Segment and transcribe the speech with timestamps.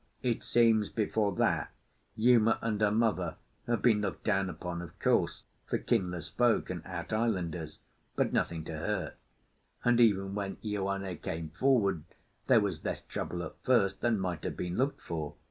[0.23, 1.71] It seems, before that,
[2.15, 3.35] Uma and her mother
[3.67, 7.77] had been looked down upon, of course, for kinless folk and out islanders,
[8.15, 9.15] but nothing to hurt;
[9.85, 12.01] and, even when Ioane came forward,
[12.47, 15.35] there was less trouble at first than might have been looked for.